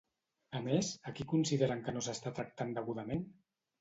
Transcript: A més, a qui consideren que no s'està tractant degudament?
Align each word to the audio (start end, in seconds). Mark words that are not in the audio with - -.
A 0.59 0.61
més, 0.67 0.87
a 1.11 1.13
qui 1.19 1.27
consideren 1.33 1.85
que 1.89 1.95
no 1.99 2.03
s'està 2.07 2.33
tractant 2.41 2.77
degudament? 2.79 3.23